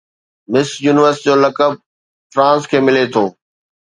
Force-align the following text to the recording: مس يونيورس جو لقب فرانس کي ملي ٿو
مس 0.51 0.69
يونيورس 0.85 1.17
جو 1.25 1.33
لقب 1.43 1.71
فرانس 2.33 2.61
کي 2.69 2.77
ملي 2.85 3.05
ٿو 3.13 3.23